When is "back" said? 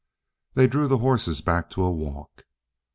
1.41-1.69